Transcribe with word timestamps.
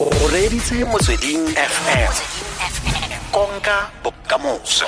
o 0.00 0.08
reditse 0.32 0.84
motsweding 0.84 1.48
fm 1.54 2.12
konka 3.32 3.90
bokamoso 4.02 4.86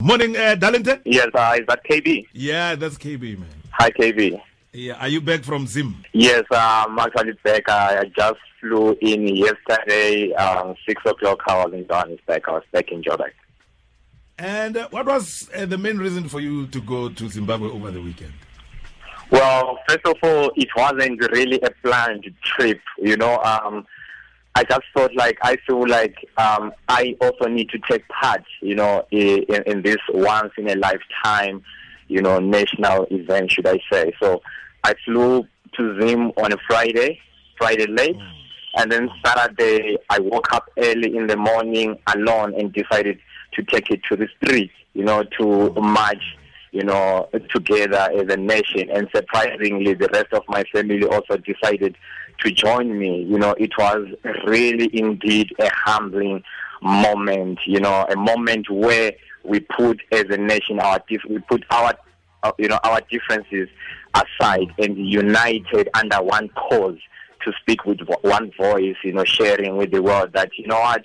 Morning, 0.00 0.36
uh, 0.36 0.54
Darlington. 0.54 1.00
Yes, 1.04 1.26
uh, 1.34 1.56
is 1.58 1.66
that 1.66 1.82
KB? 1.84 2.26
Yeah, 2.32 2.76
that's 2.76 2.96
KB, 2.96 3.36
man. 3.36 3.48
Hi, 3.72 3.90
KB. 3.90 4.40
Yeah, 4.72 4.94
are 4.94 5.08
you 5.08 5.20
back 5.20 5.42
from 5.42 5.66
Zim? 5.66 6.04
Yes, 6.12 6.44
uh, 6.52 6.84
I'm 6.86 6.98
actually 7.00 7.32
back. 7.44 7.68
I 7.68 8.04
just 8.16 8.38
flew 8.60 8.96
in 9.00 9.26
yesterday, 9.26 10.32
um, 10.34 10.76
6 10.88 11.02
o'clock. 11.04 11.40
I 11.48 11.64
was 11.64 11.74
in 11.74 11.86
Johannesburg. 11.88 12.42
I 12.46 12.50
was 12.52 12.62
back 12.72 12.92
in 12.92 13.02
Joburg. 13.02 13.32
And 14.38 14.76
uh, 14.76 14.88
what 14.90 15.06
was 15.06 15.48
uh, 15.56 15.66
the 15.66 15.78
main 15.78 15.98
reason 15.98 16.28
for 16.28 16.40
you 16.40 16.68
to 16.68 16.80
go 16.80 17.08
to 17.08 17.28
Zimbabwe 17.28 17.68
over 17.68 17.90
the 17.90 18.00
weekend? 18.00 18.32
Well, 19.30 19.78
first 19.88 20.06
of 20.06 20.16
all, 20.22 20.50
it 20.56 20.68
wasn't 20.76 21.20
really 21.32 21.60
a 21.60 21.70
planned 21.82 22.24
trip. 22.42 22.80
You 22.98 23.16
know, 23.16 23.38
um, 23.38 23.86
I 24.54 24.64
just 24.64 24.84
thought 24.94 25.14
like 25.14 25.38
I 25.42 25.56
feel 25.66 25.86
like 25.86 26.16
um, 26.36 26.72
I 26.88 27.16
also 27.20 27.46
need 27.46 27.68
to 27.70 27.78
take 27.88 28.06
part. 28.08 28.42
You 28.60 28.74
know, 28.74 29.06
in, 29.10 29.44
in 29.66 29.82
this 29.82 29.98
once 30.08 30.52
in 30.56 30.68
a 30.68 30.76
lifetime, 30.76 31.62
you 32.08 32.22
know, 32.22 32.38
national 32.38 33.06
event, 33.10 33.52
should 33.52 33.66
I 33.66 33.78
say? 33.92 34.12
So 34.20 34.40
I 34.84 34.94
flew 35.04 35.46
to 35.76 36.00
Zim 36.00 36.32
on 36.36 36.52
a 36.52 36.56
Friday, 36.66 37.20
Friday 37.58 37.86
late. 37.86 38.16
And 38.76 38.92
then 38.92 39.10
Saturday, 39.24 39.96
I 40.08 40.20
woke 40.20 40.52
up 40.52 40.70
early 40.78 41.16
in 41.16 41.26
the 41.26 41.36
morning 41.36 41.98
alone 42.14 42.54
and 42.54 42.72
decided 42.72 43.18
to 43.54 43.62
take 43.62 43.90
it 43.90 44.00
to 44.08 44.16
the 44.16 44.28
street, 44.36 44.70
you 44.94 45.04
know, 45.04 45.24
to 45.38 45.72
march, 45.80 46.22
you 46.72 46.82
know, 46.82 47.28
together 47.50 48.08
as 48.14 48.32
a 48.32 48.36
nation. 48.36 48.90
And 48.90 49.08
surprisingly, 49.14 49.94
the 49.94 50.08
rest 50.12 50.32
of 50.32 50.42
my 50.48 50.64
family 50.72 51.04
also 51.04 51.36
decided 51.36 51.96
to 52.40 52.50
join 52.50 52.98
me. 52.98 53.24
You 53.24 53.38
know, 53.38 53.54
it 53.58 53.72
was 53.78 54.06
really 54.46 54.90
indeed 54.92 55.54
a 55.58 55.70
humbling 55.72 56.42
moment, 56.82 57.58
you 57.66 57.80
know, 57.80 58.06
a 58.08 58.16
moment 58.16 58.70
where 58.70 59.12
we 59.44 59.60
put 59.60 60.00
as 60.12 60.24
a 60.30 60.36
nation 60.36 60.78
our 60.78 61.02
we 61.28 61.38
put 61.38 61.64
our 61.70 61.94
uh, 62.42 62.52
you 62.58 62.68
know 62.68 62.78
our 62.84 63.00
differences 63.10 63.68
aside 64.14 64.68
and 64.78 64.96
united 64.96 65.88
under 65.94 66.16
one 66.16 66.48
cause 66.50 66.98
to 67.44 67.52
speak 67.60 67.84
with 67.84 68.00
one 68.22 68.50
voice, 68.58 68.96
you 69.04 69.12
know, 69.12 69.24
sharing 69.24 69.76
with 69.76 69.90
the 69.90 70.02
world 70.02 70.32
that 70.34 70.50
you 70.58 70.66
know 70.66 70.80
what 70.80 71.02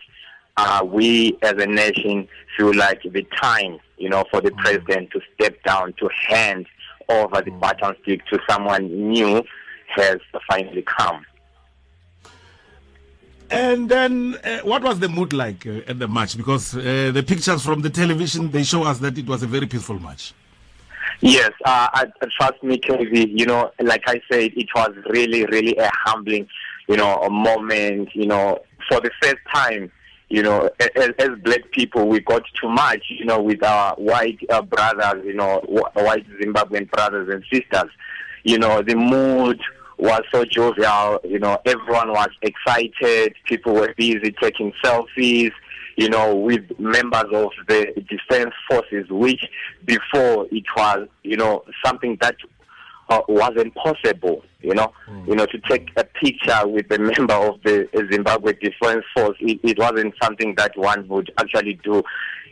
uh, 0.58 0.82
we 0.86 1.38
as 1.42 1.54
a 1.54 1.66
nation 1.66 2.28
feel 2.58 2.74
like 2.76 3.02
the 3.04 3.26
time, 3.42 3.80
you 4.04 4.10
know, 4.10 4.24
for 4.30 4.42
the 4.42 4.52
president 4.64 5.12
to 5.12 5.20
step 5.34 5.56
down 5.64 5.94
to 6.00 6.10
hand 6.28 6.66
over 7.10 7.42
the 7.42 7.52
baton 7.52 7.96
stick 8.02 8.20
to 8.28 8.40
someone 8.50 8.84
new 9.12 9.44
has 9.96 10.18
finally 10.50 10.84
come. 10.98 11.26
And 13.50 13.88
then, 13.88 14.36
uh, 14.44 14.60
what 14.72 14.82
was 14.84 15.00
the 15.00 15.10
mood 15.10 15.32
like 15.32 15.66
uh, 15.68 15.92
at 15.92 16.00
the 16.00 16.08
match? 16.08 16.36
Because 16.36 16.76
uh, 16.76 17.12
the 17.14 17.24
pictures 17.24 17.64
from 17.64 17.82
the 17.82 17.90
television 17.90 18.50
they 18.50 18.64
show 18.64 18.84
us 18.84 18.98
that 19.00 19.18
it 19.18 19.28
was 19.28 19.44
a 19.44 19.48
very 19.48 19.68
peaceful 19.68 20.00
match. 20.00 20.34
Yes, 21.22 21.52
uh, 21.64 21.88
I, 21.94 22.06
trust 22.38 22.62
me, 22.64 22.78
Kelvin. 22.80 23.38
You 23.38 23.46
know, 23.46 23.72
like 23.80 24.04
I 24.08 24.22
said, 24.30 24.52
it 24.56 24.68
was 24.76 24.94
really, 25.10 25.46
really 25.46 25.76
a 25.78 25.90
humbling, 26.06 26.48
you 26.90 26.98
know, 26.98 27.14
a 27.22 27.30
moment. 27.30 28.10
You 28.16 28.26
know, 28.26 28.60
for 28.90 29.00
the 29.00 29.12
first 29.22 29.42
time, 29.54 29.92
you 30.34 30.42
know, 30.42 30.68
as, 30.80 31.10
as 31.20 31.30
black 31.44 31.70
people, 31.70 32.08
we 32.08 32.20
got 32.20 32.42
too 32.60 32.68
much, 32.68 33.04
you 33.08 33.24
know, 33.24 33.40
with 33.40 33.64
our 33.64 33.94
white 33.98 34.40
uh, 34.50 34.64
brothers, 34.64 35.24
you 35.24 35.36
know, 35.36 35.60
wh- 35.70 35.96
white 35.96 36.26
Zimbabwean 36.42 36.90
brothers 36.90 37.30
and 37.32 37.44
sisters. 37.54 37.92
You 38.44 38.58
know, 38.58 38.82
the 38.82 38.96
mood 38.96 39.62
was 40.00 40.24
so 40.32 40.44
jovial. 40.44 41.20
You 41.24 41.38
know, 41.38 41.60
everyone 41.68 42.14
was 42.14 42.30
excited. 42.42 43.36
People 43.46 43.76
were 43.76 43.94
busy 43.96 44.34
taking 44.42 44.74
selfies 44.84 45.52
you 45.96 46.10
know, 46.10 46.36
with 46.36 46.64
members 46.80 47.26
of 47.32 47.52
the 47.68 47.94
defense 48.10 48.54
forces, 48.68 49.06
which 49.10 49.46
before 49.86 50.48
it 50.52 50.64
was, 50.76 51.08
you 51.22 51.38
know, 51.38 51.64
something 51.86 52.18
that 52.22 52.36
uh, 53.10 53.22
wasn't 53.28 53.74
possible, 53.76 54.44
you 54.62 54.74
know, 54.74 54.92
you 55.28 55.36
know, 55.36 55.46
to 55.46 55.60
take 55.70 55.90
a 55.98 56.04
picture 56.04 56.68
with 56.68 56.92
a 56.92 56.98
member 56.98 57.34
of 57.34 57.62
the 57.64 57.88
Zimbabwe 58.12 58.54
Defense 58.54 59.04
Force, 59.16 59.38
it, 59.40 59.60
it 59.64 59.78
wasn't 59.78 60.14
something 60.22 60.56
that 60.56 60.78
one 60.78 61.08
would 61.10 61.32
actually 61.38 61.80
do, 61.84 62.02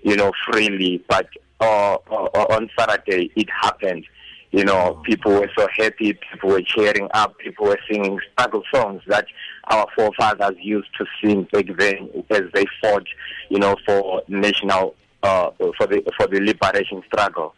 you 0.03 0.16
know, 0.16 0.31
freely. 0.45 1.03
But 1.07 1.28
uh, 1.59 1.95
uh, 2.12 2.45
on 2.50 2.69
Saturday, 2.78 3.31
it 3.35 3.47
happened. 3.50 4.06
You 4.51 4.66
know, 4.66 5.01
people 5.06 5.31
were 5.31 5.50
so 5.57 5.67
happy, 5.78 6.17
people 6.31 6.50
were 6.50 6.62
cheering 6.62 7.07
up, 7.13 7.38
people 7.38 7.68
were 7.68 7.79
singing 7.89 8.19
struggle 8.33 8.63
songs 8.73 9.01
that 9.07 9.25
our 9.69 9.88
forefathers 9.95 10.57
used 10.59 10.89
to 10.97 11.06
sing 11.23 11.44
back 11.53 11.66
then 11.78 12.09
as 12.29 12.41
they 12.53 12.66
fought, 12.81 13.07
you 13.50 13.59
know, 13.59 13.78
for 13.85 14.22
national, 14.28 14.95
uh, 15.23 15.51
for 15.78 15.88
the 15.88 16.03
for 16.18 16.28
the 16.28 16.41
liberation 16.41 17.01
struggle. 17.07 17.56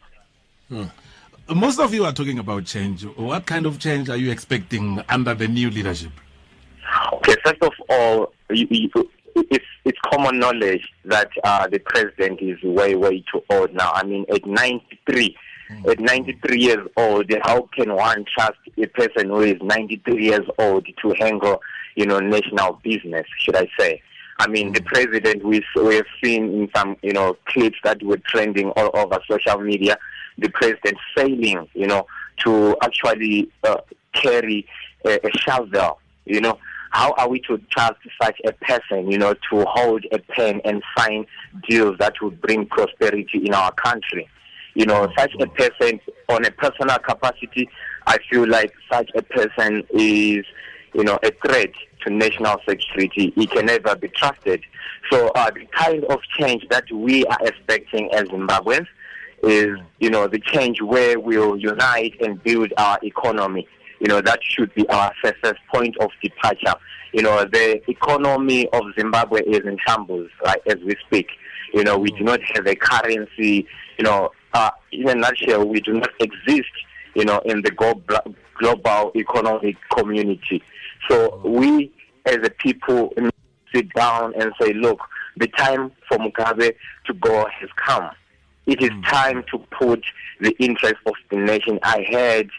Most 1.49 1.79
of 1.79 1.93
you 1.93 2.05
are 2.05 2.13
talking 2.13 2.39
about 2.39 2.65
change. 2.65 3.05
What 3.05 3.45
kind 3.45 3.65
of 3.65 3.77
change 3.77 4.09
are 4.09 4.15
you 4.15 4.31
expecting 4.31 5.03
under 5.09 5.33
the 5.33 5.47
new 5.47 5.69
leadership? 5.69 6.11
Okay, 7.13 7.35
first 7.43 7.61
of 7.61 7.73
all, 7.89 8.33
you, 8.49 8.65
you, 8.69 8.89
it's 9.35 9.65
it's 9.83 9.99
common 10.09 10.39
knowledge 10.39 10.87
that 11.03 11.29
uh, 11.43 11.67
the 11.67 11.79
president 11.79 12.39
is 12.41 12.61
way 12.63 12.95
way 12.95 13.23
too 13.31 13.43
old 13.49 13.73
now. 13.73 13.91
I 13.93 14.03
mean, 14.05 14.25
at 14.33 14.45
93, 14.45 15.35
at 15.89 15.99
93 15.99 16.59
years 16.61 16.87
old, 16.95 17.29
how 17.41 17.67
can 17.73 17.93
one 17.93 18.23
trust 18.33 18.57
a 18.77 18.87
person 18.87 19.27
who 19.27 19.41
is 19.41 19.61
93 19.61 20.23
years 20.23 20.47
old 20.57 20.87
to 21.01 21.15
handle, 21.19 21.61
you 21.95 22.05
know, 22.05 22.19
national 22.19 22.79
business? 22.83 23.25
Should 23.39 23.57
I 23.57 23.67
say? 23.77 24.01
I 24.39 24.47
mean, 24.47 24.71
the 24.71 24.81
president 24.81 25.43
we 25.43 25.61
we 25.75 25.95
have 25.95 26.05
seen 26.23 26.53
in 26.53 26.69
some 26.73 26.95
you 27.01 27.13
know 27.13 27.37
clips 27.45 27.77
that 27.83 28.01
were 28.01 28.17
trending 28.17 28.69
all 28.71 28.91
over 28.93 29.19
social 29.29 29.59
media. 29.59 29.97
The 30.37 30.49
president 30.49 30.97
failing, 31.15 31.67
you 31.73 31.87
know, 31.87 32.07
to 32.43 32.75
actually 32.81 33.49
uh, 33.63 33.77
carry 34.13 34.67
a, 35.05 35.19
a 35.25 35.31
shovel, 35.37 35.99
you 36.25 36.41
know. 36.41 36.57
How 36.91 37.11
are 37.13 37.27
we 37.27 37.39
to 37.47 37.57
trust 37.71 37.97
such 38.21 38.39
a 38.45 38.51
person, 38.51 39.09
you 39.09 39.17
know, 39.17 39.33
to 39.33 39.65
hold 39.65 40.05
a 40.11 40.19
pen 40.19 40.61
and 40.63 40.83
sign 40.95 41.25
deals 41.67 41.97
that 41.97 42.13
would 42.21 42.39
bring 42.39 42.67
prosperity 42.67 43.43
in 43.43 43.53
our 43.53 43.71
country? 43.71 44.29
You 44.75 44.85
know, 44.85 45.07
such 45.17 45.33
a 45.39 45.47
person, 45.47 45.99
on 46.29 46.45
a 46.45 46.51
personal 46.51 46.99
capacity, 46.99 47.67
I 48.05 48.17
feel 48.29 48.47
like 48.47 48.73
such 48.91 49.09
a 49.15 49.23
person 49.23 49.83
is, 49.89 50.45
you 50.93 51.03
know, 51.03 51.17
a 51.23 51.31
threat 51.43 51.71
to 52.01 52.13
national 52.13 52.57
security. 52.67 53.33
He 53.35 53.47
can 53.47 53.65
never 53.65 53.95
be 53.95 54.09
trusted. 54.09 54.61
So 55.11 55.29
uh, 55.29 55.49
the 55.49 55.65
kind 55.75 56.03
of 56.05 56.19
change 56.37 56.67
that 56.69 56.91
we 56.91 57.25
are 57.25 57.39
expecting 57.41 58.13
as 58.13 58.25
Zimbabweans 58.25 58.87
is, 59.43 59.77
you 59.99 60.09
know, 60.09 60.27
the 60.27 60.39
change 60.39 60.81
where 60.81 61.19
we'll 61.19 61.57
unite 61.57 62.15
and 62.21 62.41
build 62.43 62.73
our 62.77 62.99
economy. 63.03 63.67
You 63.99 64.07
know, 64.07 64.21
that 64.21 64.39
should 64.43 64.73
be 64.73 64.87
our 64.89 65.11
first 65.21 65.59
point 65.73 65.95
of 65.99 66.09
departure. 66.21 66.75
You 67.13 67.21
know, 67.21 67.45
the 67.45 67.81
economy 67.89 68.67
of 68.69 68.83
Zimbabwe 68.97 69.41
is 69.43 69.65
in 69.65 69.77
shambles, 69.85 70.29
right, 70.43 70.61
as 70.67 70.77
we 70.83 70.95
speak. 71.05 71.27
You 71.73 71.83
know, 71.83 71.97
we 71.97 72.09
do 72.11 72.23
not 72.23 72.39
have 72.55 72.67
a 72.67 72.75
currency, 72.75 73.67
you 73.97 74.03
know, 74.03 74.31
uh, 74.53 74.71
in 74.91 75.09
a 75.09 75.15
nutshell, 75.15 75.67
we 75.67 75.79
do 75.79 75.93
not 75.93 76.09
exist, 76.19 76.69
you 77.15 77.25
know, 77.25 77.39
in 77.45 77.61
the 77.61 77.71
global, 77.71 78.19
global 78.59 79.11
economic 79.15 79.75
community. 79.95 80.61
So 81.09 81.41
we, 81.43 81.91
as 82.25 82.37
a 82.43 82.49
people, 82.49 83.13
sit 83.73 83.91
down 83.93 84.33
and 84.39 84.53
say, 84.61 84.73
look, 84.73 84.99
the 85.37 85.47
time 85.47 85.91
for 86.07 86.17
Mugabe 86.17 86.75
to 87.05 87.13
go 87.15 87.47
has 87.59 87.69
come. 87.75 88.11
It 88.65 88.81
is 88.81 88.89
hmm. 88.89 89.01
time 89.01 89.43
to 89.51 89.59
put 89.77 90.03
the 90.39 90.55
interest 90.59 90.95
of 91.05 91.13
the 91.29 91.37
nation 91.37 91.79
ahead 91.83 92.49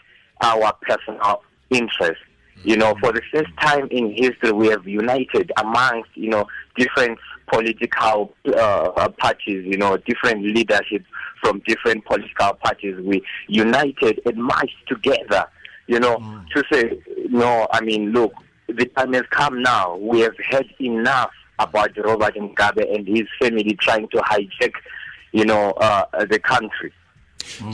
our 0.41 0.73
personal 0.81 1.43
interest. 1.69 2.21
You 2.63 2.77
know, 2.77 2.93
hmm. 2.93 2.99
for 2.99 3.11
the 3.11 3.21
first 3.31 3.49
time 3.59 3.87
in 3.91 4.11
history, 4.15 4.51
we 4.51 4.67
have 4.67 4.87
united 4.87 5.51
amongst, 5.57 6.09
you 6.15 6.29
know, 6.29 6.47
different 6.77 7.19
political 7.47 8.33
uh, 8.57 9.09
parties, 9.17 9.65
you 9.65 9.77
know, 9.77 9.97
different 9.97 10.43
leadership 10.43 11.03
from 11.41 11.61
different 11.67 12.05
political 12.05 12.53
parties. 12.53 12.95
We 13.01 13.23
united 13.47 14.19
and 14.25 14.37
marched 14.37 14.87
together, 14.87 15.45
you 15.87 15.99
know, 15.99 16.17
hmm. 16.17 16.39
to 16.55 16.63
say, 16.71 16.99
no, 17.29 17.67
I 17.71 17.81
mean, 17.81 18.11
look, 18.11 18.33
the 18.67 18.85
time 18.85 19.13
has 19.13 19.23
come 19.29 19.61
now. 19.61 19.95
We 19.97 20.21
have 20.21 20.35
had 20.49 20.65
enough 20.79 21.31
about 21.59 21.95
Robert 21.97 22.35
Mugabe 22.35 22.93
and 22.93 23.07
his 23.07 23.27
family 23.39 23.75
trying 23.75 24.07
to 24.09 24.17
hijack, 24.17 24.73
you 25.35 25.43
know, 25.43 25.71
uh, 25.71 26.05
the 26.25 26.39
country. 26.39 26.93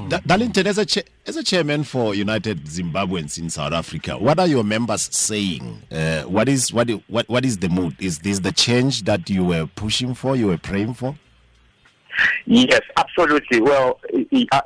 Da- 0.10 0.20
Darlington, 0.26 0.68
as 0.68 0.78
a 0.80 0.86
cha- 0.86 1.08
as 1.28 1.38
a 1.38 1.44
chairman 1.44 1.84
for 1.84 2.14
United 2.16 2.66
Zimbabweans 2.66 3.38
in 3.38 3.50
South 3.50 3.72
Africa, 3.72 4.18
what 4.18 4.40
are 4.40 4.48
your 4.48 4.64
members 4.64 5.04
saying? 5.16 5.82
Uh, 5.92 6.24
what 6.24 6.50
is 6.50 6.74
what, 6.74 6.90
what 7.08 7.30
what 7.30 7.46
is 7.46 7.58
the 7.60 7.70
mood? 7.70 7.96
Is 8.00 8.20
this 8.20 8.40
the 8.40 8.52
change 8.52 9.04
that 9.04 9.30
you 9.30 9.46
were 9.46 9.68
pushing 9.76 10.14
for? 10.16 10.36
You 10.36 10.48
were 10.48 10.58
praying 10.58 10.96
for? 10.96 11.16
Yes, 12.46 12.82
absolutely. 12.98 13.62
Well, 13.62 14.00
i- 14.14 14.48
uh, 14.52 14.62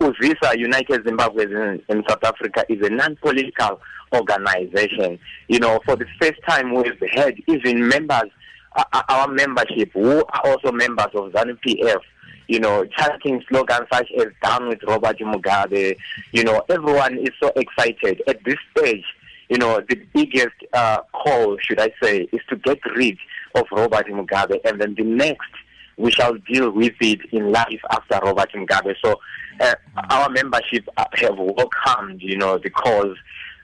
UZISA, 0.00 0.58
United 0.58 1.04
Zimbabweans 1.04 1.80
in, 1.88 1.96
in 1.96 2.04
South 2.08 2.22
Africa, 2.24 2.64
is 2.68 2.84
a 2.86 2.90
non-political 2.90 3.80
organization. 4.14 5.18
You 5.48 5.58
know, 5.60 5.80
for 5.86 5.96
the 5.96 6.06
first 6.20 6.40
time 6.46 6.74
we've 6.74 7.02
had 7.14 7.34
even 7.48 7.88
members, 7.88 8.30
uh, 8.76 8.84
uh 8.92 9.02
our 9.08 9.28
membership, 9.28 9.90
who 9.94 10.18
are 10.18 10.42
also 10.44 10.70
members 10.72 11.08
of 11.14 11.32
ZANU 11.32 11.58
PF, 11.66 12.00
you 12.48 12.60
know, 12.60 12.84
chanting 12.86 13.42
slogans 13.48 13.88
such 13.92 14.10
as 14.18 14.26
down 14.42 14.68
with 14.68 14.82
Robert 14.84 15.18
Mugabe. 15.18 15.96
You 16.32 16.44
know, 16.44 16.62
everyone 16.68 17.18
is 17.18 17.30
so 17.42 17.52
excited 17.56 18.22
at 18.26 18.42
this 18.44 18.58
stage. 18.76 19.04
You 19.48 19.58
know, 19.58 19.82
the 19.88 19.96
biggest 20.14 20.56
uh, 20.72 21.00
call, 21.12 21.58
should 21.58 21.80
I 21.80 21.92
say, 22.02 22.28
is 22.32 22.40
to 22.48 22.56
get 22.56 22.78
rid 22.96 23.18
of 23.54 23.66
Robert 23.70 24.06
Mugabe, 24.06 24.58
and 24.64 24.80
then 24.80 24.94
the 24.94 25.04
next 25.04 25.50
we 25.96 26.10
shall 26.10 26.34
deal 26.34 26.70
with 26.70 26.94
it 27.00 27.20
in 27.32 27.52
life 27.52 27.80
after 27.90 28.18
Robert 28.24 28.50
Mugabe. 28.52 28.94
So 29.04 29.20
uh, 29.60 29.74
our 30.10 30.28
membership 30.30 30.88
have 30.96 31.38
welcomed, 31.38 32.20
you 32.20 32.36
know, 32.36 32.58
the 32.58 32.70
cause 32.70 33.16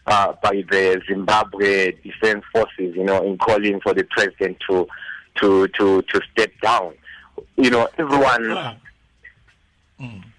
uh, 0.07 0.35
by 0.43 0.65
the 0.71 1.01
Zimbabwe 1.09 1.93
Defense 2.03 2.45
Forces, 2.53 2.95
you 2.95 3.05
know, 3.05 3.23
in 3.25 3.39
calling 3.39 3.81
for 3.81 3.95
the 3.95 4.05
president 4.05 4.59
to 4.69 4.87
to 5.37 5.69
to 5.69 6.03
to 6.03 6.21
step 6.33 6.53
down. 6.63 6.95
You 7.57 7.71
know, 7.71 7.89
everyone. 7.99 8.77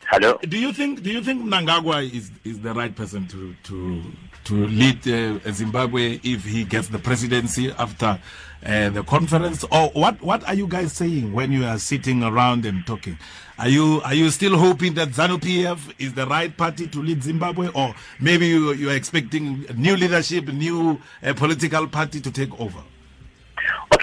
Hello. 0.08 0.38
Do 0.42 0.58
you 0.58 0.74
think 0.74 1.04
Do 1.04 1.10
you 1.10 1.22
think 1.24 1.44
Mnangagwa 1.44 2.04
is 2.12 2.32
is 2.44 2.60
the 2.60 2.74
right 2.74 2.94
person 2.96 3.28
to 3.28 3.56
to 3.64 4.02
to 4.46 4.68
lead 4.68 5.08
uh, 5.08 5.40
Zimbabwe 5.52 6.20
if 6.24 6.44
he 6.44 6.64
gets 6.66 6.88
the 6.90 7.00
presidency 7.00 7.72
after 7.72 8.20
uh, 8.66 8.90
the 8.90 9.04
conference? 9.04 9.64
Or 9.72 9.90
what 9.94 10.22
what 10.22 10.46
are 10.48 10.54
you 10.56 10.68
guys 10.68 10.94
saying 10.94 11.32
when 11.32 11.52
you 11.52 11.64
are 11.64 11.80
sitting 11.80 12.24
around 12.24 12.66
and 12.66 12.86
talking? 12.86 13.18
Are 13.58 13.70
you 13.70 14.02
are 14.04 14.16
you 14.16 14.32
still 14.32 14.58
hoping 14.58 14.96
that 14.96 15.10
ZANU 15.10 15.38
PF 15.40 15.94
is 16.00 16.14
the 16.14 16.26
right 16.26 16.56
party 16.58 16.88
to 16.88 17.00
lead 17.02 17.22
Zimbabwe, 17.24 17.70
or 17.74 17.94
maybe 18.20 18.48
you 18.48 18.74
you 18.74 18.90
are 18.90 18.96
expecting 18.96 19.66
new 19.78 19.96
leadership, 19.96 20.48
new 20.48 21.00
uh, 21.24 21.34
political 21.36 21.88
party 21.88 22.20
to 22.20 22.32
take 22.32 22.60
over? 22.60 22.80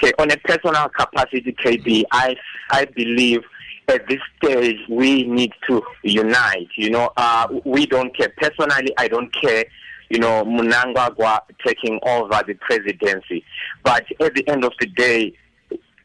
Okay, 0.01 0.13
on 0.17 0.31
a 0.31 0.37
personal 0.37 0.87
capacity, 0.87 1.51
KB, 1.51 2.03
I 2.09 2.33
I 2.71 2.85
believe 2.85 3.41
at 3.89 4.07
this 4.07 4.21
stage 4.37 4.77
we 4.87 5.25
need 5.25 5.51
to 5.67 5.83
unite. 6.03 6.69
You 6.77 6.91
know, 6.91 7.11
uh, 7.17 7.47
we 7.65 7.85
don't 7.85 8.15
care. 8.15 8.31
Personally, 8.37 8.93
I 8.97 9.09
don't 9.09 9.29
care. 9.33 9.65
You 10.09 10.19
know, 10.19 10.45
Mnangagwa 10.45 11.41
taking 11.65 11.99
over 12.03 12.41
the 12.47 12.53
presidency, 12.61 13.43
but 13.83 14.05
at 14.21 14.35
the 14.35 14.47
end 14.47 14.63
of 14.63 14.71
the 14.79 14.87
day, 14.87 15.33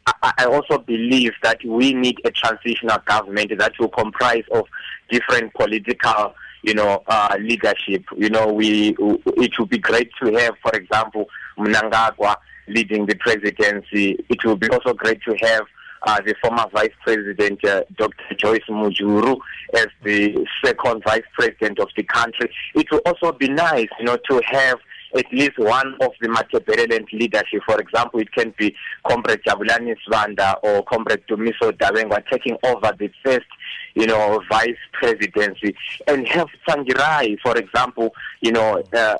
I, 0.06 0.32
I 0.38 0.44
also 0.46 0.78
believe 0.78 1.32
that 1.44 1.64
we 1.64 1.94
need 1.94 2.20
a 2.24 2.32
transitional 2.32 2.98
government 3.06 3.52
that 3.56 3.78
will 3.78 3.90
comprise 3.90 4.42
of 4.50 4.64
different 5.08 5.54
political, 5.54 6.34
you 6.64 6.74
know, 6.74 7.04
uh, 7.06 7.36
leadership. 7.38 8.04
You 8.16 8.30
know, 8.30 8.52
we 8.52 8.96
it 8.98 9.52
would 9.56 9.68
be 9.68 9.78
great 9.78 10.10
to 10.20 10.32
have, 10.34 10.54
for 10.62 10.72
example, 10.72 11.26
Mnangagwa 11.56 12.36
leading 12.68 13.06
the 13.06 13.14
presidency. 13.16 14.24
It 14.28 14.44
will 14.44 14.56
be 14.56 14.68
also 14.68 14.94
great 14.94 15.20
to 15.22 15.36
have 15.40 15.66
uh, 16.06 16.20
the 16.20 16.34
former 16.42 16.66
Vice 16.72 16.92
President 17.02 17.64
uh, 17.64 17.82
Dr. 17.96 18.34
Joyce 18.36 18.64
Mujuru 18.68 19.38
as 19.74 19.86
the 20.02 20.46
second 20.64 21.02
Vice 21.04 21.22
President 21.32 21.78
of 21.78 21.88
the 21.96 22.02
country. 22.02 22.50
It 22.74 22.90
will 22.90 23.00
also 23.06 23.32
be 23.32 23.48
nice, 23.48 23.88
you 23.98 24.04
know, 24.04 24.18
to 24.30 24.42
have 24.46 24.78
at 25.16 25.32
least 25.32 25.58
one 25.58 25.94
of 26.00 26.10
the 26.20 26.28
Matabeleland 26.28 27.10
leadership. 27.12 27.62
For 27.66 27.80
example, 27.80 28.20
it 28.20 28.32
can 28.32 28.52
be 28.58 28.74
Comrade 29.06 29.42
Jabulani 29.46 29.94
Sibanda 30.06 30.56
or 30.62 30.82
Comrade 30.84 31.22
Dumiso 31.28 31.70
Dabengwa 31.72 32.22
taking 32.30 32.56
over 32.64 32.92
the 32.98 33.10
first, 33.24 33.46
you 33.94 34.06
know, 34.06 34.42
vice 34.50 34.76
presidency 34.92 35.74
and 36.08 36.26
have 36.28 36.48
Tsvangirai, 36.66 37.38
for 37.40 37.56
example, 37.56 38.12
you 38.40 38.52
know, 38.52 38.82
uh, 38.92 39.18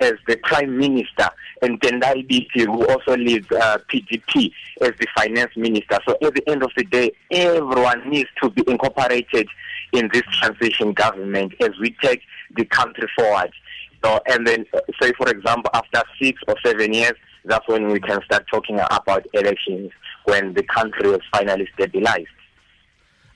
as 0.00 0.14
the 0.26 0.36
prime 0.42 0.78
minister 0.78 1.28
and 1.62 1.80
Tendai 1.80 2.26
Biti 2.28 2.64
who 2.64 2.86
also 2.86 3.16
leads 3.16 3.50
uh, 3.50 3.78
PDP 3.88 4.52
as 4.80 4.92
the 4.98 5.06
finance 5.16 5.56
minister. 5.56 5.98
So 6.06 6.16
at 6.22 6.34
the 6.34 6.42
end 6.48 6.62
of 6.62 6.70
the 6.76 6.84
day, 6.84 7.12
everyone 7.30 8.08
needs 8.08 8.30
to 8.42 8.50
be 8.50 8.62
incorporated 8.66 9.48
in 9.92 10.08
this 10.12 10.22
transition 10.32 10.92
government 10.92 11.54
as 11.60 11.70
we 11.80 11.96
take 12.02 12.22
the 12.56 12.64
country 12.64 13.08
forward. 13.16 13.50
So, 14.04 14.20
and 14.26 14.46
then, 14.46 14.64
uh, 14.72 14.80
say 15.00 15.12
for 15.12 15.28
example, 15.28 15.70
after 15.74 16.02
six 16.20 16.40
or 16.46 16.54
seven 16.64 16.92
years, 16.92 17.14
that's 17.44 17.66
when 17.66 17.88
we 17.88 18.00
can 18.00 18.22
start 18.24 18.46
talking 18.50 18.78
about 18.90 19.26
elections 19.32 19.90
when 20.24 20.54
the 20.54 20.62
country 20.62 21.10
is 21.10 21.20
finally 21.32 21.68
stabilized. 21.74 22.28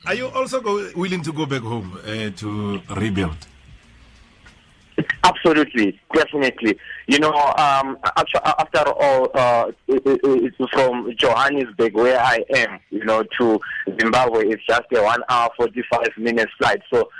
Are 0.06 0.14
you 0.14 0.28
also 0.28 0.60
go, 0.60 0.90
willing 0.96 1.22
to 1.22 1.32
go 1.32 1.46
back 1.46 1.62
home 1.62 1.98
uh, 2.04 2.30
to 2.36 2.80
rebuild? 2.96 3.36
Absolutely, 5.24 5.98
definitely. 6.14 6.78
You 7.06 7.18
know, 7.18 7.32
um, 7.32 7.98
after, 8.16 8.40
after 8.44 8.90
all, 8.90 9.30
uh, 9.34 9.72
from 10.72 11.14
Johannesburg, 11.16 11.94
where 11.94 12.20
I 12.20 12.44
am, 12.54 12.80
you 12.90 13.04
know, 13.04 13.22
to 13.38 13.60
Zimbabwe, 14.00 14.48
it's 14.48 14.64
just 14.66 14.82
a 14.94 15.02
one 15.02 15.22
hour, 15.28 15.50
45 15.56 16.08
minutes 16.18 16.52
flight. 16.58 16.82
So 16.92 17.10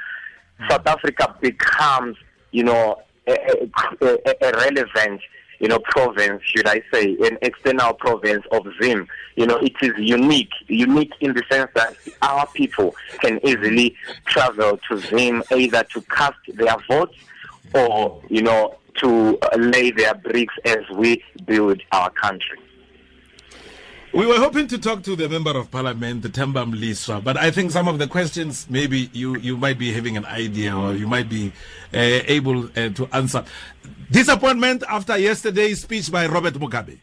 South 0.69 0.87
Africa 0.87 1.37
becomes, 1.41 2.17
you 2.51 2.65
know, 2.65 3.01
a, 3.27 3.69
a, 4.01 4.35
a 4.43 4.53
relevant, 4.53 5.21
you 5.61 5.69
know, 5.69 5.79
province, 5.79 6.43
should 6.45 6.67
I 6.67 6.83
say, 6.93 7.17
an 7.23 7.39
external 7.43 7.95
province 7.95 8.45
of 8.51 8.67
Zim. 8.83 9.07
You 9.37 9.47
know, 9.47 9.57
it 9.59 9.75
is 9.81 9.93
unique, 9.97 10.51
unique 10.67 11.13
in 11.21 11.35
the 11.35 11.43
sense 11.51 11.71
that 11.75 11.97
our 12.21 12.47
people 12.49 12.95
can 13.21 13.39
easily 13.47 13.95
travel 14.27 14.79
to 14.89 14.99
Zim 14.99 15.43
either 15.53 15.85
to 15.93 16.01
cast 16.03 16.39
their 16.49 16.77
votes 16.89 17.15
or, 17.75 18.23
you 18.29 18.43
know, 18.43 18.77
to 18.97 19.39
lay 19.57 19.91
their 19.91 20.15
bricks 20.15 20.55
as 20.65 20.79
we 20.95 21.23
build 21.47 21.81
our 21.93 22.11
country. 22.11 22.59
We 24.15 24.27
were 24.27 24.37
hoping 24.37 24.67
to 24.67 24.79
talk 24.79 25.03
to 25.05 25.17
the 25.17 25.27
member 25.27 25.57
of 25.57 25.71
parliament, 25.71 26.21
the 26.21 26.29
Temba 26.29 26.71
Mliswa, 26.71 27.25
but 27.25 27.39
I 27.39 27.51
think 27.51 27.71
some 27.71 27.89
of 27.89 27.99
the 27.99 28.07
questions 28.07 28.67
maybe 28.69 29.09
you, 29.15 29.39
you 29.39 29.57
might 29.57 29.79
be 29.79 29.91
having 29.91 30.19
an 30.19 30.27
idea 30.27 30.77
or 30.77 30.93
you 30.93 31.07
might 31.07 31.31
be 31.31 31.51
uh, 31.95 32.21
able 32.27 32.67
uh, 32.77 32.91
to 32.91 33.09
answer. 33.15 33.43
Disappointment 34.11 34.85
after 34.87 35.17
yesterday's 35.17 35.81
speech 35.81 36.13
by 36.13 36.27
Robert 36.27 36.53
Mugabe. 36.55 36.99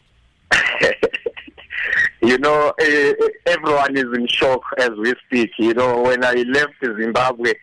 you 2.22 2.38
know, 2.38 2.72
uh, 2.80 3.12
everyone 3.46 3.96
is 3.96 4.06
in 4.14 4.28
shock 4.28 4.62
as 4.78 4.90
we 4.90 5.12
speak. 5.26 5.50
You 5.58 5.74
know, 5.74 6.02
when 6.02 6.22
I 6.22 6.34
left 6.34 6.74
Zimbabwe, 6.80 7.54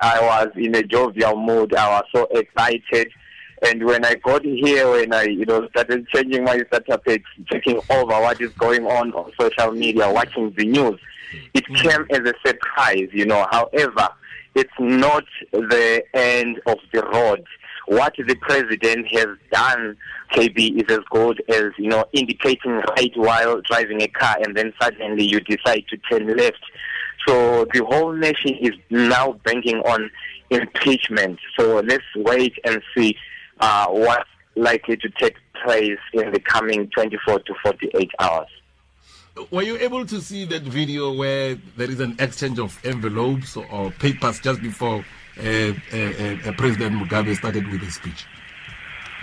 I 0.00 0.20
was 0.20 0.48
in 0.56 0.74
a 0.74 0.82
jovial 0.82 1.36
mood. 1.36 1.74
I 1.74 1.88
was 1.88 2.04
so 2.14 2.24
excited. 2.32 3.10
And 3.62 3.84
when 3.84 4.04
I 4.04 4.16
got 4.16 4.44
here, 4.44 4.90
when 4.90 5.14
I, 5.14 5.24
you 5.24 5.46
know, 5.46 5.66
started 5.70 6.06
changing 6.08 6.44
my 6.44 6.60
statistics, 6.66 7.28
checking 7.50 7.80
over 7.90 8.20
what 8.20 8.40
is 8.40 8.52
going 8.52 8.84
on 8.86 9.12
on 9.14 9.32
social 9.40 9.72
media, 9.72 10.12
watching 10.12 10.52
the 10.56 10.66
news, 10.66 11.00
it 11.54 11.64
mm-hmm. 11.64 11.88
came 11.88 12.06
as 12.10 12.20
a 12.20 12.34
surprise, 12.46 13.08
you 13.12 13.24
know. 13.24 13.46
However, 13.50 14.08
it's 14.54 14.72
not 14.78 15.24
the 15.52 16.04
end 16.14 16.60
of 16.66 16.78
the 16.92 17.02
road. 17.02 17.44
What 17.86 18.14
the 18.16 18.34
president 18.36 19.06
has 19.12 19.28
done, 19.52 19.96
KB, 20.32 20.82
is 20.82 20.96
as 20.96 21.04
good 21.10 21.42
as, 21.48 21.72
you 21.78 21.88
know, 21.88 22.04
indicating 22.12 22.82
right 22.96 23.12
while 23.14 23.60
driving 23.62 24.02
a 24.02 24.08
car 24.08 24.36
and 24.42 24.56
then 24.56 24.72
suddenly 24.80 25.24
you 25.24 25.40
decide 25.40 25.84
to 25.88 25.96
turn 26.10 26.36
left. 26.36 26.62
So 27.26 27.66
the 27.72 27.84
whole 27.84 28.12
nation 28.12 28.56
is 28.60 28.72
now 28.90 29.32
banking 29.44 29.78
on 29.80 30.10
impeachment. 30.50 31.38
So 31.58 31.80
let's 31.80 32.04
wait 32.14 32.54
and 32.64 32.80
see 32.96 33.16
uh, 33.60 33.86
what's 33.88 34.28
likely 34.54 34.96
to 34.96 35.08
take 35.18 35.36
place 35.64 35.98
in 36.12 36.32
the 36.32 36.40
coming 36.40 36.88
24 36.90 37.40
to 37.40 37.54
48 37.62 38.10
hours. 38.20 38.48
Were 39.50 39.62
you 39.62 39.76
able 39.78 40.06
to 40.06 40.20
see 40.20 40.46
that 40.46 40.62
video 40.62 41.12
where 41.12 41.56
there 41.76 41.90
is 41.90 42.00
an 42.00 42.16
exchange 42.18 42.58
of 42.58 42.78
envelopes 42.86 43.56
or, 43.56 43.90
papers 43.90 44.40
just 44.40 44.62
before 44.62 45.04
uh, 45.38 45.42
uh, 45.42 45.46
uh, 45.46 46.52
President 46.56 46.96
Mugabe 46.96 47.36
started 47.36 47.68
with 47.70 47.82
his 47.82 47.94
speech? 47.94 48.24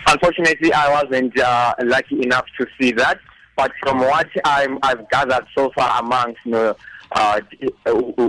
Unfortunately, 0.05 0.71
I 0.71 1.01
wasn't 1.01 1.39
uh, 1.39 1.73
lucky 1.83 2.21
enough 2.21 2.45
to 2.59 2.67
see 2.79 2.91
that. 2.91 3.19
But 3.55 3.71
from 3.81 3.99
what 3.99 4.27
i 4.45 4.67
have 4.83 5.07
gathered 5.09 5.45
so 5.55 5.71
far 5.75 6.01
amongst 6.01 6.39
you 6.43 6.51
know, 6.51 6.75
uh, 7.13 7.39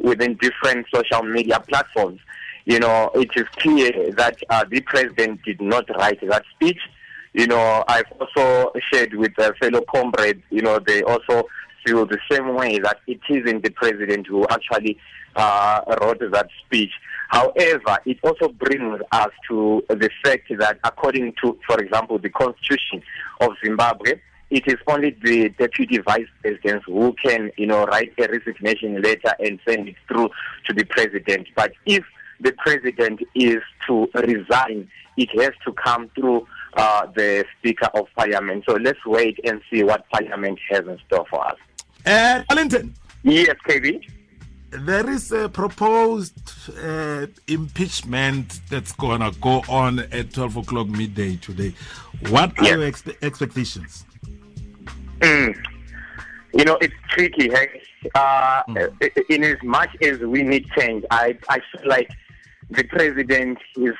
within 0.02 0.34
different 0.34 0.86
social 0.94 1.22
media 1.22 1.60
platforms, 1.60 2.20
you 2.64 2.78
know, 2.78 3.10
it 3.14 3.30
is 3.36 3.46
clear 3.56 4.12
that 4.12 4.38
uh, 4.48 4.64
the 4.70 4.80
president 4.80 5.42
did 5.42 5.60
not 5.60 5.88
write 5.96 6.20
that 6.28 6.44
speech. 6.54 6.78
You 7.32 7.46
know, 7.46 7.84
I've 7.88 8.10
also 8.20 8.72
shared 8.92 9.14
with 9.14 9.32
a 9.38 9.54
fellow 9.54 9.82
comrades, 9.92 10.42
you 10.50 10.62
know, 10.62 10.78
they 10.78 11.02
also 11.02 11.48
feel 11.84 12.06
the 12.06 12.18
same 12.30 12.54
way 12.54 12.78
that 12.78 13.00
it 13.06 13.20
isn't 13.28 13.62
the 13.62 13.70
president 13.70 14.26
who 14.26 14.46
actually 14.48 14.98
uh, 15.36 15.80
wrote 16.00 16.20
that 16.20 16.48
speech. 16.64 16.92
However, 17.28 17.98
it 18.06 18.18
also 18.22 18.48
brings 18.48 19.00
us 19.12 19.30
to 19.48 19.84
the 19.88 20.08
fact 20.24 20.52
that 20.58 20.78
according 20.84 21.34
to, 21.42 21.58
for 21.66 21.78
example, 21.80 22.18
the 22.18 22.30
constitution 22.30 23.02
of 23.40 23.50
Zimbabwe, 23.62 24.20
it 24.56 24.64
is 24.68 24.78
only 24.86 25.10
the 25.22 25.48
deputy 25.50 25.98
vice 25.98 26.30
president 26.40 26.82
who 26.84 27.12
can, 27.24 27.50
you 27.56 27.66
know, 27.66 27.84
write 27.86 28.12
a 28.18 28.28
resignation 28.28 29.02
letter 29.02 29.32
and 29.40 29.58
send 29.66 29.88
it 29.88 29.96
through 30.08 30.28
to 30.66 30.72
the 30.72 30.84
president. 30.84 31.48
But 31.56 31.72
if 31.86 32.04
the 32.40 32.52
president 32.64 33.20
is 33.34 33.62
to 33.86 34.08
resign, 34.14 34.88
it 35.16 35.28
has 35.40 35.52
to 35.64 35.72
come 35.72 36.08
through 36.14 36.46
uh, 36.76 37.06
the 37.14 37.44
Speaker 37.58 37.88
of 37.94 38.06
Parliament. 38.16 38.64
So 38.68 38.74
let's 38.74 39.04
wait 39.06 39.38
and 39.44 39.60
see 39.70 39.82
what 39.82 40.08
Parliament 40.10 40.58
has 40.70 40.80
in 40.86 40.98
store 41.06 41.26
for 41.30 41.40
us. 41.46 41.58
Uh, 42.06 42.42
Yes, 43.26 43.56
KB. 43.66 44.06
there 44.70 45.08
is 45.08 45.32
a 45.32 45.48
proposed 45.48 46.36
uh, 46.84 47.26
impeachment 47.48 48.60
that's 48.68 48.92
gonna 48.92 49.32
go 49.40 49.62
on 49.68 50.00
at 50.00 50.32
12 50.34 50.58
o'clock 50.58 50.88
midday 50.88 51.36
today. 51.36 51.72
What 52.28 52.58
are 52.58 52.64
Yeah. 52.64 52.70
your 52.74 52.84
ex- 52.84 53.02
expectations? 53.22 54.04
Mm. 55.20 55.56
You 56.52 56.64
know, 56.64 56.78
it's 56.80 56.94
tricky. 57.08 57.50
Hey? 57.50 57.82
Uh, 58.14 58.62
In 59.28 59.44
as 59.44 59.56
much 59.62 59.90
as 60.02 60.18
we 60.20 60.42
need 60.42 60.66
change, 60.78 61.04
I 61.10 61.36
I 61.48 61.60
feel 61.72 61.88
like 61.88 62.10
the 62.70 62.84
president 62.84 63.58
is 63.76 63.94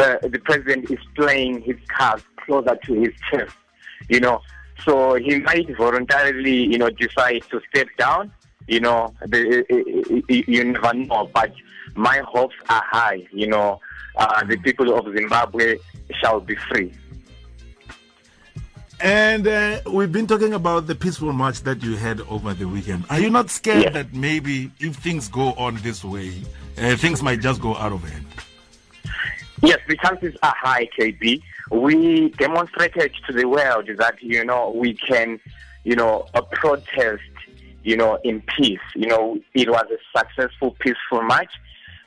uh, 0.00 0.16
the 0.22 0.40
president 0.44 0.90
is 0.90 0.98
playing 1.14 1.62
his 1.62 1.76
cards 1.88 2.24
closer 2.44 2.76
to 2.84 2.94
his 2.94 3.12
chest. 3.30 3.54
You 4.08 4.20
know, 4.20 4.40
so 4.84 5.14
he 5.14 5.38
might 5.40 5.68
voluntarily, 5.76 6.64
you 6.64 6.78
know, 6.78 6.90
decide 6.90 7.42
to 7.50 7.60
step 7.70 7.88
down. 7.96 8.32
You 8.66 8.80
know, 8.80 9.14
the, 9.26 9.64
you 10.28 10.64
never 10.64 10.94
know. 10.94 11.30
But 11.32 11.52
my 11.94 12.22
hopes 12.26 12.56
are 12.68 12.82
high. 12.90 13.26
You 13.32 13.46
know, 13.46 13.80
uh, 14.16 14.44
the 14.44 14.56
people 14.58 14.98
of 14.98 15.04
Zimbabwe 15.16 15.76
shall 16.20 16.40
be 16.40 16.56
free. 16.56 16.92
And 19.04 19.46
uh, 19.46 19.80
we've 19.86 20.10
been 20.10 20.26
talking 20.26 20.54
about 20.54 20.86
the 20.86 20.94
peaceful 20.94 21.34
march 21.34 21.60
that 21.64 21.82
you 21.82 21.94
had 21.94 22.22
over 22.22 22.54
the 22.54 22.64
weekend. 22.66 23.04
Are 23.10 23.20
you 23.20 23.28
not 23.28 23.50
scared 23.50 23.82
Yes. 23.82 23.92
that 23.92 24.14
maybe 24.14 24.70
if 24.80 24.96
things 24.96 25.28
go 25.28 25.52
on 25.58 25.76
this 25.82 26.02
way, 26.02 26.32
uh, 26.78 26.96
things 26.96 27.22
might 27.22 27.40
just 27.40 27.60
go 27.60 27.76
out 27.76 27.92
of 27.92 28.02
hand? 28.02 28.24
Yes, 29.62 29.78
the 29.88 29.96
chances 29.98 30.34
are 30.42 30.54
high, 30.58 30.88
KB. 30.98 31.42
We 31.70 32.30
demonstrated 32.30 33.12
to 33.26 33.34
the 33.34 33.44
world 33.46 33.90
that, 33.98 34.22
you 34.22 34.42
know, 34.42 34.70
we 34.70 34.94
can, 34.94 35.38
you 35.84 35.96
know, 35.96 36.26
uh, 36.32 36.40
protest, 36.40 37.22
you 37.82 37.98
know, 37.98 38.18
in 38.24 38.40
peace. 38.56 38.80
You 38.94 39.08
know, 39.08 39.38
it 39.52 39.68
was 39.68 39.84
a 39.92 40.18
successful, 40.18 40.76
peaceful 40.80 41.20
march. 41.22 41.52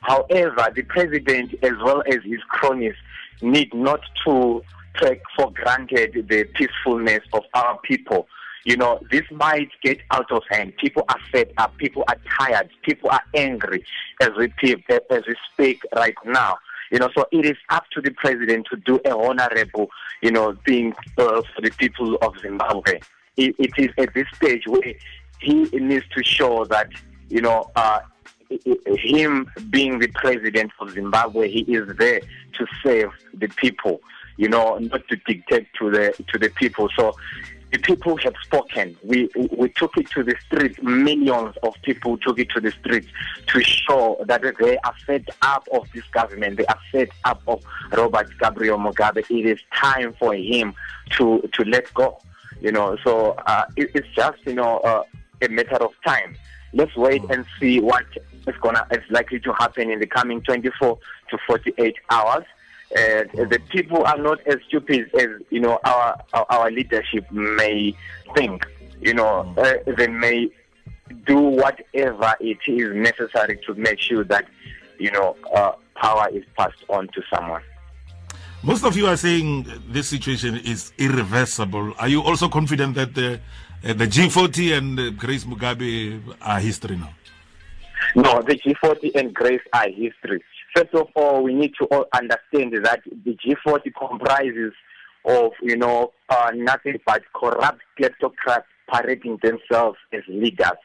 However, 0.00 0.68
the 0.74 0.82
president, 0.82 1.54
as 1.62 1.72
well 1.84 2.02
as 2.08 2.24
his 2.24 2.40
cronies, 2.48 2.94
need 3.40 3.72
not 3.72 4.00
to 4.26 4.64
take 5.00 5.22
for 5.36 5.50
granted 5.52 6.26
the 6.28 6.44
peacefulness 6.54 7.24
of 7.32 7.44
our 7.54 7.78
people. 7.78 8.28
You 8.64 8.76
know, 8.76 9.00
this 9.10 9.24
might 9.30 9.70
get 9.82 9.98
out 10.10 10.30
of 10.30 10.42
hand. 10.50 10.76
People 10.76 11.04
are 11.08 11.18
fed 11.32 11.52
up. 11.56 11.76
People 11.78 12.04
are 12.08 12.16
tired. 12.38 12.68
People 12.82 13.10
are 13.10 13.22
angry 13.34 13.84
as 14.20 14.30
we 14.36 14.52
as 15.10 15.22
we 15.26 15.36
speak 15.52 15.82
right 15.94 16.16
now. 16.26 16.58
You 16.90 16.98
know, 16.98 17.10
so 17.14 17.26
it 17.32 17.44
is 17.44 17.56
up 17.68 17.84
to 17.92 18.00
the 18.00 18.10
president 18.10 18.66
to 18.70 18.76
do 18.76 19.00
a 19.04 19.16
honorable, 19.16 19.90
you 20.22 20.30
know, 20.30 20.56
thing 20.66 20.94
uh, 21.18 21.42
for 21.54 21.60
the 21.62 21.70
people 21.70 22.16
of 22.16 22.38
Zimbabwe. 22.40 23.00
It, 23.36 23.54
it 23.58 23.72
is 23.76 23.88
at 23.98 24.14
this 24.14 24.26
stage 24.34 24.66
where 24.66 24.94
he 25.40 25.64
needs 25.64 26.06
to 26.16 26.24
show 26.24 26.64
that, 26.66 26.88
you 27.28 27.40
know, 27.40 27.70
uh, 27.76 28.00
him 28.86 29.50
being 29.70 29.98
the 29.98 30.08
president 30.08 30.72
of 30.80 30.90
Zimbabwe, 30.90 31.48
he 31.50 31.60
is 31.60 31.94
there 31.98 32.20
to 32.54 32.66
save 32.82 33.10
the 33.34 33.48
people, 33.48 34.00
you 34.38 34.48
know, 34.48 34.78
not 34.78 35.06
to 35.08 35.16
dictate 35.16 35.66
to 35.78 35.90
the 35.90 36.14
to 36.28 36.38
the 36.38 36.48
people. 36.48 36.88
So 36.96 37.14
the 37.72 37.78
people 37.78 38.16
have 38.18 38.34
spoken. 38.42 38.96
We 39.02 39.28
we 39.34 39.68
took 39.70 39.98
it 39.98 40.08
to 40.12 40.22
the 40.22 40.34
streets. 40.46 40.80
Millions 40.80 41.54
of 41.62 41.74
people 41.82 42.16
took 42.16 42.38
it 42.38 42.48
to 42.50 42.60
the 42.60 42.70
streets 42.70 43.08
to 43.48 43.62
show 43.62 44.24
that 44.26 44.42
they 44.58 44.78
are 44.78 44.94
fed 45.06 45.28
up 45.42 45.68
of 45.72 45.86
this 45.92 46.04
government. 46.12 46.56
They 46.56 46.66
are 46.66 46.78
fed 46.90 47.10
up 47.24 47.42
of 47.46 47.62
Robert 47.92 48.30
Gabriel 48.38 48.78
Mugabe. 48.78 49.18
It 49.28 49.44
is 49.46 49.58
time 49.74 50.14
for 50.18 50.34
him 50.34 50.72
to 51.16 51.42
to 51.52 51.64
let 51.64 51.92
go. 51.92 52.18
You 52.60 52.72
know, 52.72 52.96
so 53.04 53.32
uh, 53.46 53.64
it, 53.76 53.90
it's 53.94 54.08
just 54.16 54.38
you 54.46 54.54
know 54.54 54.78
uh, 54.78 55.02
a 55.42 55.48
matter 55.48 55.76
of 55.76 55.92
time. 56.06 56.36
Let's 56.72 56.94
wait 56.96 57.22
and 57.30 57.44
see 57.58 57.80
what 57.80 58.04
is 58.46 58.54
gonna 58.62 58.86
is 58.92 59.02
likely 59.10 59.40
to 59.40 59.52
happen 59.54 59.90
in 59.90 59.98
the 59.98 60.06
coming 60.06 60.40
24 60.42 60.98
to 61.30 61.38
48 61.46 61.96
hours. 62.10 62.44
Uh, 62.96 63.24
the 63.34 63.60
people 63.68 64.02
are 64.04 64.16
not 64.16 64.40
as 64.46 64.56
stupid 64.66 65.10
as 65.14 65.28
you 65.50 65.60
know 65.60 65.78
our 65.84 66.18
our, 66.50 66.70
leadership 66.70 67.30
may 67.30 67.94
think. 68.34 68.66
You 69.00 69.12
know, 69.14 69.54
uh, 69.58 69.74
they 69.96 70.06
may 70.06 70.48
do 71.26 71.38
whatever 71.38 72.34
it 72.40 72.58
is 72.66 72.94
necessary 72.94 73.60
to 73.66 73.74
make 73.74 74.00
sure 74.00 74.24
that 74.24 74.46
you 74.98 75.10
know 75.10 75.36
uh, 75.54 75.72
power 75.96 76.28
is 76.32 76.44
passed 76.56 76.82
on 76.88 77.08
to 77.08 77.22
someone. 77.32 77.62
Most 78.62 78.84
of 78.84 78.96
you 78.96 79.06
are 79.06 79.16
saying 79.16 79.66
this 79.88 80.08
situation 80.08 80.56
is 80.56 80.92
irreversible. 80.98 81.92
Are 81.98 82.08
you 82.08 82.22
also 82.22 82.48
confident 82.48 82.96
that 82.96 83.14
the, 83.14 83.38
uh, 83.84 83.92
the 83.92 84.06
G40 84.06 84.76
and 84.76 84.98
uh, 84.98 85.10
Grace 85.10 85.44
Mugabe 85.44 86.20
are 86.42 86.58
history 86.58 86.96
now? 86.96 87.10
No, 88.16 88.42
the 88.42 88.56
G40 88.56 89.14
and 89.14 89.34
Grace 89.34 89.60
are 89.72 89.88
history. 89.88 90.42
First 90.78 90.94
of 90.94 91.08
all, 91.16 91.42
we 91.42 91.54
need 91.54 91.72
to 91.80 91.86
all 91.86 92.06
understand 92.14 92.72
that 92.84 93.00
the 93.24 93.36
G40 93.44 93.92
comprises 93.98 94.72
of, 95.24 95.50
you 95.60 95.76
know, 95.76 96.12
uh, 96.28 96.52
nothing 96.54 97.00
but 97.04 97.24
corrupt 97.34 97.80
kleptocrats 97.98 98.62
parading 98.86 99.40
themselves 99.42 99.98
as 100.12 100.22
leaders. 100.28 100.78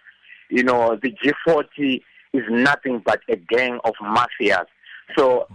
You 0.49 0.63
know, 0.63 0.95
the 0.95 1.11
G40 1.11 2.01
is 2.33 2.43
nothing 2.49 3.03
but 3.05 3.21
a 3.29 3.35
gang 3.35 3.79
of 3.83 3.93
mafias. 4.01 4.65
So, 5.15 5.47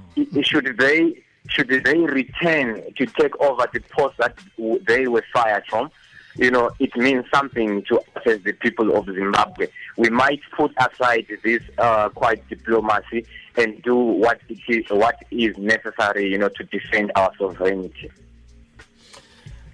should 0.42 0.76
they 0.78 1.24
should 1.48 1.68
they 1.70 1.98
return 1.98 2.80
to 2.94 3.06
take 3.06 3.40
over 3.40 3.66
the 3.72 3.80
post 3.90 4.18
that 4.18 4.38
they 4.86 5.08
were 5.08 5.24
fired 5.32 5.64
from, 5.68 5.90
you 6.38 6.52
know, 6.52 6.70
it 6.78 6.96
means 6.96 7.24
something 7.34 7.82
to 7.88 7.98
us 7.98 8.22
as 8.24 8.42
the 8.42 8.52
people 8.52 8.96
of 8.96 9.06
Zimbabwe. 9.06 9.66
We 9.96 10.10
might 10.10 10.40
put 10.56 10.72
aside 10.78 11.26
this 11.42 11.62
uh, 11.78 12.10
quiet 12.10 12.48
diplomacy 12.48 13.26
and 13.58 13.82
do 13.82 13.94
what 13.96 14.38
it 14.48 14.58
is, 14.68 14.84
what 14.90 15.16
is 15.30 15.56
necessary, 15.58 16.30
you 16.30 16.38
know, 16.38 16.48
to 16.48 16.64
defend 16.64 17.12
our 17.16 17.30
sovereignty. 17.38 18.10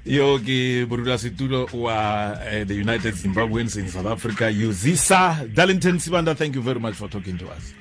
yo 0.04 0.36
ke 0.38 0.84
modulasetulo 0.88 1.64
wa 1.72 2.36
uh, 2.36 2.64
the 2.68 2.74
united 2.76 3.14
zimbabweans 3.16 3.76
in 3.80 3.88
south 3.88 4.04
africa 4.06 4.52
uzisa 4.52 5.48
darlington 5.54 5.96
sibanda 5.98 6.34
thank 6.36 6.54
you 6.54 6.60
very 6.60 6.78
much 6.80 6.92
for 6.94 7.08
talking 7.08 7.38
to 7.38 7.46
us 7.48 7.72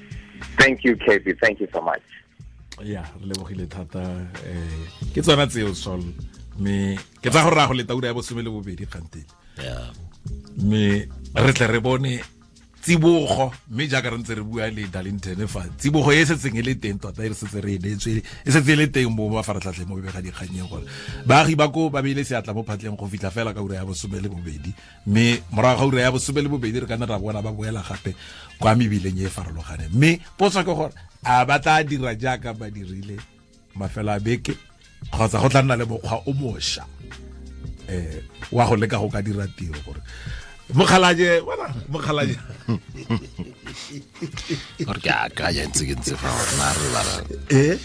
Thank 0.57 0.83
you, 0.83 0.95
KB. 0.95 1.39
Thank 1.41 1.59
you 1.59 1.67
so 1.73 1.81
much. 1.81 2.01
ya 2.83 3.01
re 3.19 3.27
lebogile 3.27 3.65
thata 3.69 4.01
um 4.01 4.87
ke 5.13 5.21
tsona 5.21 5.45
tseo 5.47 5.73
sol 5.75 6.01
mme 6.59 6.97
ke 7.21 7.29
tsa 7.29 7.43
gore 7.43 7.55
ra 7.55 7.67
go 7.67 7.73
leta 7.73 7.95
ura 7.95 8.07
ya 8.07 8.13
bosome 8.17 8.41
le 8.41 8.49
bobedi 8.49 8.85
kgantele 8.85 9.29
me 10.57 11.05
mme 11.35 11.45
re 11.45 11.53
tle 11.53 11.67
re 11.67 11.79
bone 11.79 12.13
tsibogo 12.83 13.53
mme 13.71 13.87
jaaka 13.87 14.09
re 14.11 14.17
ntse 14.17 14.35
re 14.35 14.43
bua 14.43 14.67
le 14.67 14.87
darlington 14.91 15.47
fa 15.47 15.63
tsibogo 15.79 16.11
e 16.11 16.25
setseng 16.25 16.59
e 16.59 16.61
le 16.61 16.75
teng 16.75 16.99
tota 16.99 17.23
e 17.23 17.31
re 17.31 17.35
setse 17.35 17.61
re 17.63 17.75
e 17.75 17.79
neetswe 17.79 18.19
e 18.19 18.51
setse 18.51 18.71
e 18.71 18.75
le 18.75 18.87
teng 18.91 19.07
mo 19.07 19.29
mafaratlhatlheng 19.31 19.87
mo 19.87 19.95
bebega 19.95 20.19
dikganyeng 20.19 20.67
gore 20.67 20.83
baagi 21.23 21.55
ba 21.55 21.71
ko 21.71 21.87
ba 21.89 22.03
beile 22.03 22.27
seatla 22.27 22.51
mo 22.51 22.67
phatleng 22.67 22.99
go 22.99 23.07
fitlha 23.07 23.31
fela 23.31 23.55
ka 23.55 23.63
ura 23.63 23.79
ya 23.79 23.85
bosome 23.87 24.19
le 24.19 24.27
bobedi 24.27 24.75
mme 25.07 25.39
morago 25.55 25.79
ga 25.79 25.85
ura 25.87 26.01
ya 26.01 26.11
bosome 26.11 26.43
le 26.43 26.49
bobedi 26.51 26.83
re 26.83 26.87
ka 26.87 26.99
nna 26.99 27.07
ra 27.07 27.19
bona 27.19 27.41
ba 27.41 27.55
boela 27.55 27.79
gape 27.79 28.15
kwa 28.59 28.75
mebileng 28.75 29.17
e 29.19 29.25
e 29.25 29.29
farologaneng. 29.31 29.91
Mme 29.95 30.19
potso 30.37 30.59
ke 30.59 30.75
gore 30.75 30.91
a 31.23 31.45
ba 31.45 31.59
tla 31.59 31.83
dira 31.83 32.15
jaaka 32.19 32.53
ba 32.53 32.67
dirile 32.67 33.15
mafelo 33.75 34.11
a 34.11 34.19
beke 34.19 34.59
kgotsa 35.07 35.39
go 35.39 35.49
tla 35.49 35.63
nna 35.63 35.79
le 35.79 35.85
mokgwa 35.85 36.19
o 36.27 36.33
mošwa 36.33 36.83
um 37.87 38.19
wa 38.51 38.67
go 38.67 38.75
leka 38.75 38.99
go 38.99 39.07
ka 39.07 39.21
dira 39.21 39.47
tiro 39.47 39.79
gore 39.87 40.03
mokgalaje 40.73 41.41
bona 41.45 41.67
mokgalaje 41.89 42.35
gore 44.85 44.99
ke 45.01 45.11
akanya 45.11 45.65
ntse 45.69 45.85
ke 45.85 45.93
ntse 45.95 46.15
fa 46.17 46.29
gore 46.33 46.53
re 46.79 46.87
bara 46.93 47.13
eh? 47.49 47.77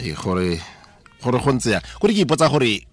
Eh, 0.00 0.14
gore 0.16 0.60
gore 1.22 1.38
go 1.38 1.52
ntse 1.52 1.70
ya 1.76 1.80
gore 2.00 2.14
ke 2.14 2.20
ipotsa 2.24 2.48
gore 2.48 2.86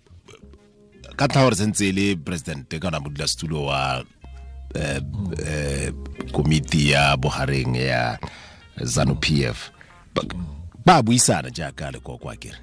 ka 1.15 1.25
ntlha 1.27 1.43
gore 1.45 1.55
sentse 1.55 1.87
e 1.89 1.91
le 1.95 2.15
president 2.15 2.67
kana 2.79 2.99
modulasetulo 2.99 3.65
wa 3.71 4.01
setulo 4.01 4.71
wa 4.71 4.81
komiti 6.31 6.91
ya 6.91 7.17
bogareng 7.17 7.75
ya 7.75 8.19
zanu 8.81 9.15
p 9.19 9.45
ba- 10.15 10.27
ba 10.85 11.01
buisana 11.03 11.49
jaaka 11.51 11.91
lekoko 11.91 12.29
a 12.31 12.35
kere 12.35 12.57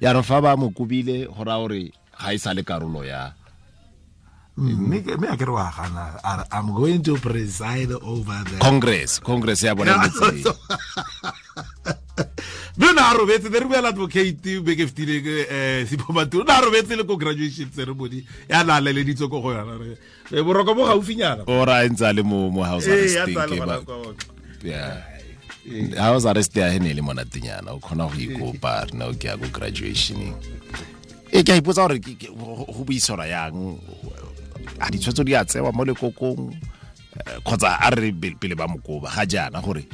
yaanong 0.00 0.22
fa 0.26 0.40
ba 0.40 0.56
mo 0.56 0.70
kobile 0.70 1.26
go 1.26 1.44
raya 1.44 1.58
gore 1.62 1.90
ga 2.18 2.32
e 2.34 2.38
sa 2.38 2.54
le 2.54 2.62
karolo 2.62 3.04
ya 3.04 3.34
me 4.58 5.00
ke- 5.00 5.14
re 5.46 5.52
wa 5.52 5.70
gana 5.76 6.18
are 6.24 6.44
i'm 6.52 6.74
going 6.74 6.98
to 7.02 7.14
preside 7.16 7.92
over 8.02 8.42
the 8.50 8.58
congress 8.58 9.20
congress 9.20 9.62
ya 9.62 9.74
bona 9.74 9.94
e 9.94 10.44
mme 12.78 12.92
na 12.94 13.10
a 13.10 13.14
robetse 13.14 13.48
ne 13.50 13.58
re 13.58 13.66
buela 13.66 13.88
advocate 13.88 14.60
beke 14.60 14.86
fetileng 14.86 15.26
um 15.26 15.86
sepomatu 15.86 16.44
na 16.44 16.58
a 16.58 16.60
robetse 16.60 16.96
le 16.96 17.04
ko 17.04 17.16
graduation 17.16 17.70
ceremony 17.70 18.24
ya 18.48 18.64
na 18.64 18.80
leleditswe 18.80 19.28
ko 19.28 19.40
go 19.40 19.52
yona. 19.52 19.78
Eh, 20.30 20.42
boroko 20.42 20.74
bo 20.74 20.86
gaufinyana. 20.86 21.44
Ora 21.46 21.78
a 21.82 21.88
ntse 21.88 22.06
a 22.06 22.12
le 22.12 22.22
mo 22.22 22.62
house 22.62 22.86
Eh, 22.86 23.14
ya 25.94 26.12
o 26.14 26.20
sa 26.20 26.32
re 26.32 26.42
stay 26.42 26.70
he 26.72 26.78
ne 26.78 26.94
le 26.94 27.02
monatenyana 27.02 27.72
o 27.74 27.78
kgona 27.78 28.08
go 28.08 28.14
ikopa 28.18 28.86
re 28.86 28.98
na 28.98 29.06
o 29.06 29.12
ke 29.14 29.26
ya 29.28 29.36
ko 29.36 29.46
graduationeng. 29.50 30.34
E 31.32 31.42
ke 31.42 31.52
a 31.52 31.60
ipotsa 31.60 31.86
gore 31.86 31.98
go 31.98 32.84
buisora 32.86 33.26
yang 33.26 33.78
a 34.80 34.90
ditshwetso 34.90 35.24
di 35.24 35.34
a 35.34 35.44
tsewa 35.44 35.72
mo 35.72 35.84
lekokong 35.84 36.52
eh, 37.16 37.38
kgotsa 37.44 37.80
a 37.80 37.90
re 37.90 38.12
pele 38.12 38.54
ba 38.54 38.68
mokoba 38.68 39.10
ga 39.10 39.26
jaana 39.26 39.60
gore 39.60 39.84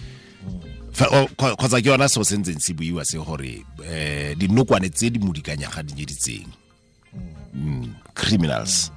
kgotsa 0.95 1.81
ke 1.83 1.89
yona 1.89 2.09
seo 2.09 2.25
se 2.25 2.37
ntseng 2.37 2.61
se 2.61 2.73
buiwa 2.75 3.05
se 3.05 3.19
gore 3.19 3.65
um 3.79 4.35
dinokwane 4.39 4.89
tse 4.91 5.11
di 5.11 5.19
modikanya 5.19 5.69
ga 5.71 5.83
di 5.83 5.95
Mm, 7.55 7.95
criminals 8.19 8.91